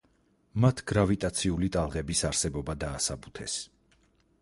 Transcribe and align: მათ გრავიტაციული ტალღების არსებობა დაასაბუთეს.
მათ 0.63 0.81
გრავიტაციული 0.91 1.71
ტალღების 1.77 2.25
არსებობა 2.33 2.79
დაასაბუთეს. 2.85 3.63